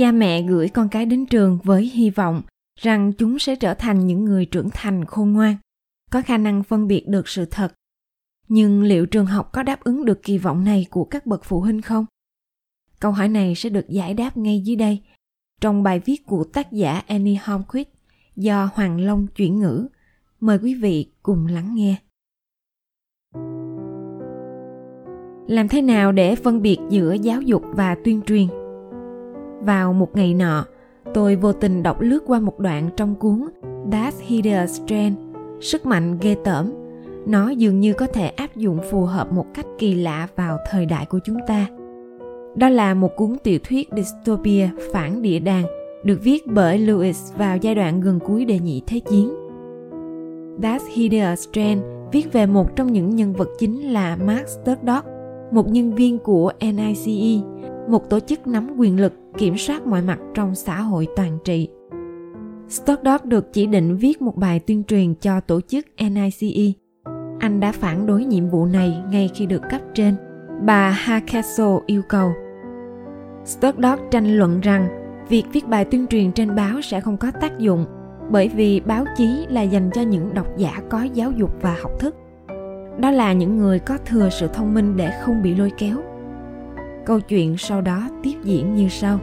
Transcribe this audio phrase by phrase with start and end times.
[0.00, 2.42] cha mẹ gửi con cái đến trường với hy vọng
[2.80, 5.56] rằng chúng sẽ trở thành những người trưởng thành khôn ngoan,
[6.10, 7.74] có khả năng phân biệt được sự thật
[8.48, 11.60] nhưng liệu trường học có đáp ứng được kỳ vọng này của các bậc phụ
[11.60, 12.06] huynh không
[13.00, 15.02] câu hỏi này sẽ được giải đáp ngay dưới đây
[15.60, 17.88] trong bài viết của tác giả Annie Holmquist
[18.36, 19.86] do Hoàng Long chuyển ngữ.
[20.40, 21.96] Mời quý vị cùng lắng nghe.
[25.48, 28.59] Làm thế nào để phân biệt giữa giáo dục và tuyên truyền?
[29.60, 30.64] Vào một ngày nọ,
[31.14, 33.48] tôi vô tình đọc lướt qua một đoạn trong cuốn
[33.92, 35.16] Das Hideous Strand,
[35.60, 36.72] sức mạnh ghê tởm.
[37.26, 40.86] Nó dường như có thể áp dụng phù hợp một cách kỳ lạ vào thời
[40.86, 41.66] đại của chúng ta.
[42.54, 45.64] Đó là một cuốn tiểu thuyết dystopia phản địa đàng
[46.04, 49.34] được viết bởi Lewis vào giai đoạn gần cuối đệ nhị thế chiến.
[50.62, 55.06] Das Hideous Strand viết về một trong những nhân vật chính là Mark Sturdock,
[55.52, 57.42] một nhân viên của NICE,
[57.88, 61.68] một tổ chức nắm quyền lực kiểm soát mọi mặt trong xã hội toàn trị.
[62.68, 66.72] Stoddard được chỉ định viết một bài tuyên truyền cho tổ chức NICE.
[67.38, 70.14] Anh đã phản đối nhiệm vụ này ngay khi được cấp trên,
[70.66, 72.32] bà Hakaso yêu cầu.
[73.44, 74.88] Stoddard tranh luận rằng
[75.28, 77.86] việc viết bài tuyên truyền trên báo sẽ không có tác dụng
[78.30, 81.92] bởi vì báo chí là dành cho những độc giả có giáo dục và học
[82.00, 82.16] thức.
[82.98, 85.96] Đó là những người có thừa sự thông minh để không bị lôi kéo
[87.10, 89.18] Câu chuyện sau đó tiếp diễn như sau.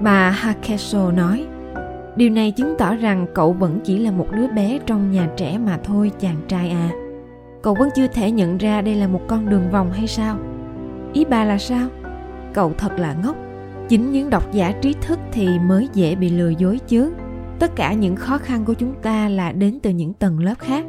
[0.00, 1.46] Bà Hakeso nói,
[2.16, 5.58] Điều này chứng tỏ rằng cậu vẫn chỉ là một đứa bé trong nhà trẻ
[5.58, 6.90] mà thôi chàng trai à.
[7.62, 10.38] Cậu vẫn chưa thể nhận ra đây là một con đường vòng hay sao?
[11.12, 11.88] Ý bà là sao?
[12.52, 13.36] Cậu thật là ngốc.
[13.88, 17.12] Chính những độc giả trí thức thì mới dễ bị lừa dối chứ.
[17.58, 20.84] Tất cả những khó khăn của chúng ta là đến từ những tầng lớp khác.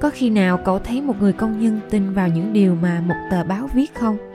[0.00, 3.16] Có khi nào cậu thấy một người công nhân tin vào những điều mà một
[3.30, 4.33] tờ báo viết không?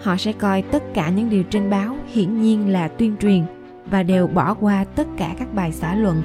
[0.00, 3.42] Họ sẽ coi tất cả những điều trên báo hiển nhiên là tuyên truyền
[3.90, 6.22] và đều bỏ qua tất cả các bài xã luận.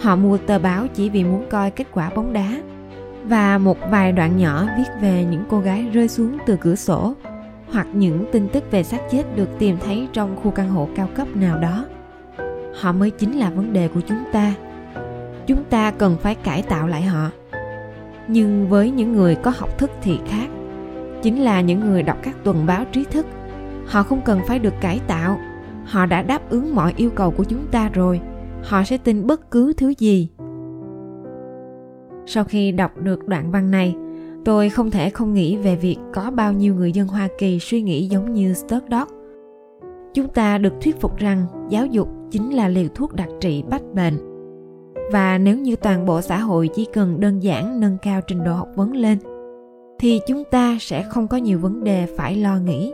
[0.00, 2.60] Họ mua tờ báo chỉ vì muốn coi kết quả bóng đá
[3.24, 7.14] và một vài đoạn nhỏ viết về những cô gái rơi xuống từ cửa sổ
[7.72, 11.08] hoặc những tin tức về xác chết được tìm thấy trong khu căn hộ cao
[11.14, 11.84] cấp nào đó.
[12.80, 14.54] Họ mới chính là vấn đề của chúng ta.
[15.46, 17.30] Chúng ta cần phải cải tạo lại họ.
[18.28, 20.48] Nhưng với những người có học thức thì khác
[21.22, 23.26] chính là những người đọc các tuần báo trí thức.
[23.86, 25.38] Họ không cần phải được cải tạo.
[25.84, 28.20] Họ đã đáp ứng mọi yêu cầu của chúng ta rồi.
[28.62, 30.28] Họ sẽ tin bất cứ thứ gì.
[32.26, 33.96] Sau khi đọc được đoạn văn này,
[34.44, 37.82] tôi không thể không nghĩ về việc có bao nhiêu người dân hoa kỳ suy
[37.82, 39.10] nghĩ giống như Sturdock.
[40.14, 43.82] chúng ta được thuyết phục rằng giáo dục chính là liều thuốc đặc trị bách
[43.94, 44.18] bệnh.
[45.12, 48.54] Và nếu như toàn bộ xã hội chỉ cần đơn giản nâng cao trình độ
[48.54, 49.18] học vấn lên
[50.00, 52.92] thì chúng ta sẽ không có nhiều vấn đề phải lo nghĩ.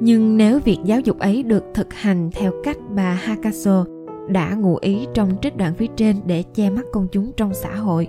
[0.00, 3.84] Nhưng nếu việc giáo dục ấy được thực hành theo cách bà hakaso
[4.28, 7.74] đã ngụ ý trong trích đoạn phía trên để che mắt công chúng trong xã
[7.74, 8.08] hội,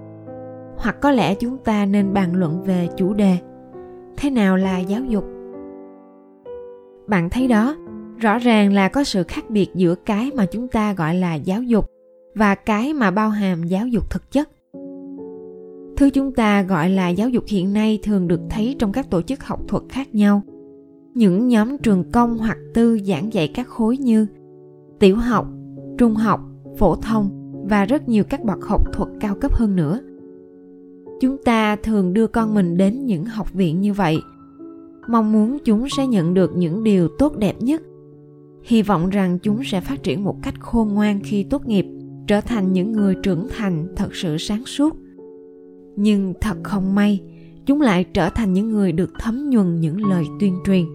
[0.78, 3.38] hoặc có lẽ chúng ta nên bàn luận về chủ đề,
[4.18, 5.26] thế nào là giáo dục?
[7.08, 7.76] Bạn thấy đó,
[8.18, 11.64] rõ ràng là có sự khác biệt giữa cái mà chúng ta gọi là giáo
[11.64, 11.86] dục
[12.36, 14.50] và cái mà bao hàm giáo dục thực chất.
[15.98, 19.22] Thứ chúng ta gọi là giáo dục hiện nay thường được thấy trong các tổ
[19.22, 20.42] chức học thuật khác nhau.
[21.14, 24.28] Những nhóm trường công hoặc tư giảng dạy các khối như
[25.00, 25.48] tiểu học,
[25.98, 26.42] trung học,
[26.78, 27.30] phổ thông
[27.70, 30.00] và rất nhiều các bậc học thuật cao cấp hơn nữa.
[31.22, 34.22] Chúng ta thường đưa con mình đến những học viện như vậy,
[35.10, 37.82] mong muốn chúng sẽ nhận được những điều tốt đẹp nhất.
[38.64, 41.86] Hy vọng rằng chúng sẽ phát triển một cách khôn ngoan khi tốt nghiệp,
[42.28, 44.98] trở thành những người trưởng thành thật sự sáng suốt
[45.98, 47.22] nhưng thật không may,
[47.66, 50.86] chúng lại trở thành những người được thấm nhuần những lời tuyên truyền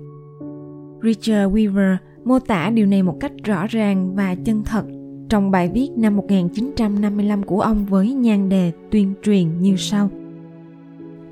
[1.02, 4.84] richard weaver mô tả điều này một cách rõ ràng và chân thật
[5.28, 10.10] trong bài viết năm 1955 của ông với nhan đề tuyên truyền như sau.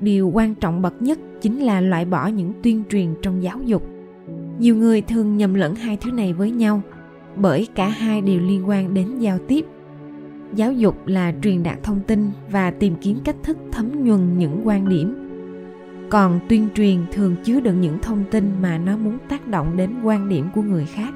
[0.01, 3.83] Điều quan trọng bậc nhất chính là loại bỏ những tuyên truyền trong giáo dục.
[4.59, 6.81] Nhiều người thường nhầm lẫn hai thứ này với nhau,
[7.35, 9.65] bởi cả hai đều liên quan đến giao tiếp
[10.55, 14.61] giáo dục là truyền đạt thông tin và tìm kiếm cách thức thấm nhuần những
[14.63, 15.15] quan điểm.
[16.09, 19.89] Còn tuyên truyền thường chứa đựng những thông tin mà nó muốn tác động đến
[20.03, 21.13] quan điểm của người khác.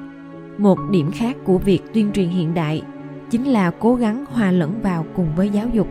[0.58, 2.82] Một điểm khác của việc tuyên truyền hiện đại
[3.30, 5.88] chính là cố gắng hòa lẫn vào cùng với giáo dục.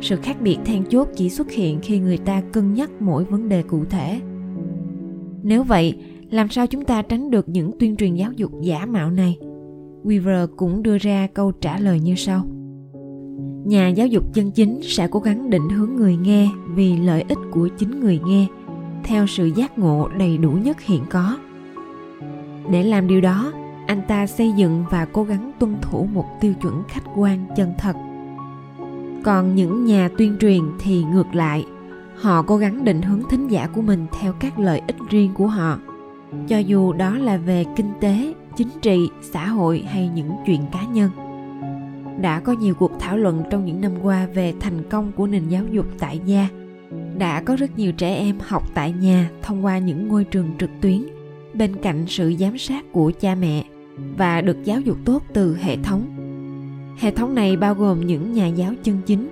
[0.00, 3.48] Sự khác biệt then chốt chỉ xuất hiện khi người ta cân nhắc mỗi vấn
[3.48, 4.20] đề cụ thể.
[5.42, 5.94] Nếu vậy,
[6.30, 9.38] làm sao chúng ta tránh được những tuyên truyền giáo dục giả mạo này?
[10.06, 12.44] Weaver cũng đưa ra câu trả lời như sau.
[13.64, 17.38] Nhà giáo dục chân chính sẽ cố gắng định hướng người nghe vì lợi ích
[17.50, 18.46] của chính người nghe,
[19.04, 21.38] theo sự giác ngộ đầy đủ nhất hiện có.
[22.70, 23.52] Để làm điều đó,
[23.86, 27.74] anh ta xây dựng và cố gắng tuân thủ một tiêu chuẩn khách quan chân
[27.78, 27.96] thật
[29.26, 31.66] còn những nhà tuyên truyền thì ngược lại
[32.16, 35.46] họ cố gắng định hướng thính giả của mình theo các lợi ích riêng của
[35.46, 35.78] họ
[36.48, 40.82] cho dù đó là về kinh tế chính trị, xã hội hay những chuyện cá
[40.82, 41.10] nhân.
[42.20, 45.48] Đã có nhiều cuộc thảo luận trong những năm qua về thành công của nền
[45.48, 46.48] giáo dục tại gia
[47.18, 50.70] đã có rất nhiều trẻ em học tại nhà thông qua những ngôi trường trực
[50.80, 51.06] tuyến,
[51.54, 53.64] bên cạnh sự giám sát của cha mẹ
[54.16, 56.02] và được giáo dục tốt từ hệ thống.
[56.98, 59.28] Hệ thống này bao gồm những nhà giáo chân chính,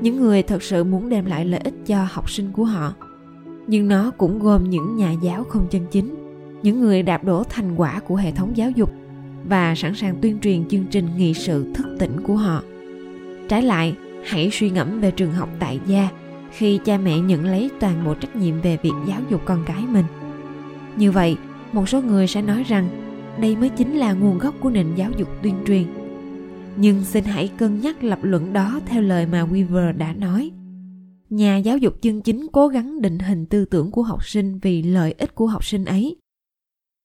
[0.00, 2.94] những người thật sự muốn đem lại lợi ích cho học sinh của họ.
[3.66, 6.14] Nhưng nó cũng gồm những nhà giáo không chân chính
[6.62, 8.92] những người đạp đổ thành quả của hệ thống giáo dục
[9.44, 12.62] và sẵn sàng tuyên truyền chương trình nghị sự thức tỉnh của họ
[13.48, 13.94] trái lại,
[14.24, 16.08] hãy suy ngẫm về trường học tại gia
[16.52, 19.82] khi cha mẹ nhận lấy toàn bộ trách nhiệm về việc giáo dục con cái
[19.88, 20.04] mình
[20.96, 21.36] như vậy,
[21.72, 22.88] một số người sẽ nói rằng
[23.40, 25.84] đây mới chính là nguồn gốc của nền giáo dục tuyên truyền
[26.80, 30.50] nhưng xin hãy cân nhắc lập luận đó theo lời mà Weaver đã nói.
[31.30, 34.82] Nhà giáo dục chân chính cố gắng định hình tư tưởng của học sinh vì
[34.82, 36.16] lợi ích của học sinh ấy.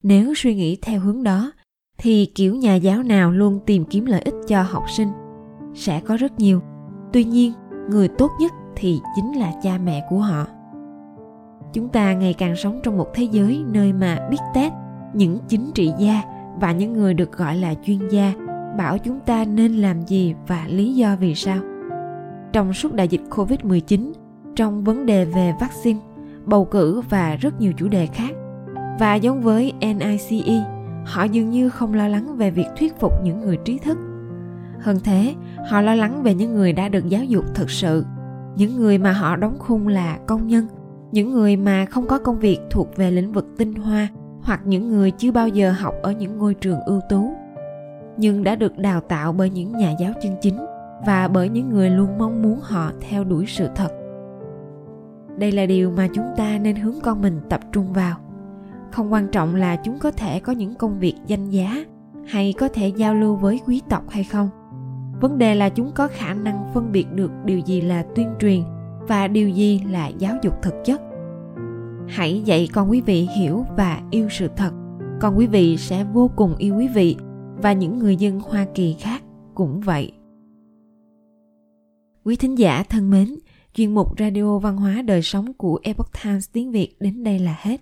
[0.04, 1.52] Nếu suy nghĩ theo hướng đó,
[1.98, 5.08] thì kiểu nhà giáo nào luôn tìm kiếm lợi ích cho học sinh
[5.74, 6.62] sẽ có rất nhiều.
[7.14, 7.54] Tuy nhiên,
[7.90, 10.48] người tốt nhất thì chính là cha mẹ của họ.
[11.74, 14.72] Chúng ta ngày càng sống trong một thế giới nơi mà biết tết
[15.14, 16.22] những chính trị gia
[16.62, 18.34] và những người được gọi là chuyên gia
[18.78, 21.60] bảo chúng ta nên làm gì và lý do vì sao.
[22.54, 24.12] Trong suốt đại dịch Covid-19,
[24.56, 26.00] trong vấn đề về vaccine,
[26.46, 28.32] bầu cử và rất nhiều chủ đề khác.
[29.00, 30.64] Và giống với NICE,
[31.06, 33.98] họ dường như không lo lắng về việc thuyết phục những người trí thức.
[34.80, 35.34] Hơn thế,
[35.70, 38.06] họ lo lắng về những người đã được giáo dục thực sự,
[38.56, 40.68] những người mà họ đóng khung là công nhân,
[41.12, 44.08] những người mà không có công việc thuộc về lĩnh vực tinh hoa
[44.44, 47.34] hoặc những người chưa bao giờ học ở những ngôi trường ưu tú
[48.18, 50.58] nhưng đã được đào tạo bởi những nhà giáo chân chính
[51.06, 53.90] và bởi những người luôn mong muốn họ theo đuổi sự thật
[55.38, 58.18] đây là điều mà chúng ta nên hướng con mình tập trung vào
[58.94, 61.86] không quan trọng là chúng có thể có những công việc danh giá
[62.28, 64.50] hay có thể giao lưu với quý tộc hay không
[65.22, 68.64] vấn đề là chúng có khả năng phân biệt được điều gì là tuyên truyền
[69.08, 71.02] và điều gì là giáo dục thực chất
[72.08, 74.72] hãy dạy con quý vị hiểu và yêu sự thật
[75.24, 77.16] con quý vị sẽ vô cùng yêu quý vị
[77.62, 79.24] và những người dân Hoa Kỳ khác
[79.56, 80.12] cũng vậy.
[82.24, 83.36] Quý thính giả thân mến,
[83.74, 87.58] chuyên mục Radio Văn hóa Đời Sống của Epoch Times tiếng Việt đến đây là
[87.62, 87.82] hết.